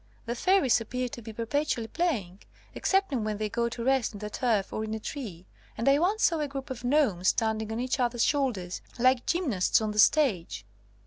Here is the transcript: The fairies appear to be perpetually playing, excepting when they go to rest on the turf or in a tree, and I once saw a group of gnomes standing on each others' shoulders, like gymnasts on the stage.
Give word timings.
The 0.25 0.33
fairies 0.33 0.81
appear 0.81 1.09
to 1.09 1.21
be 1.21 1.31
perpetually 1.31 1.85
playing, 1.87 2.39
excepting 2.75 3.23
when 3.23 3.37
they 3.37 3.49
go 3.49 3.69
to 3.69 3.83
rest 3.83 4.15
on 4.15 4.17
the 4.17 4.31
turf 4.31 4.73
or 4.73 4.83
in 4.83 4.95
a 4.95 4.99
tree, 4.99 5.45
and 5.77 5.87
I 5.87 5.99
once 5.99 6.23
saw 6.23 6.39
a 6.39 6.47
group 6.47 6.71
of 6.71 6.83
gnomes 6.83 7.27
standing 7.27 7.71
on 7.71 7.79
each 7.79 7.99
others' 7.99 8.23
shoulders, 8.23 8.81
like 8.97 9.27
gymnasts 9.27 9.79
on 9.79 9.91
the 9.91 9.99
stage. 9.99 10.65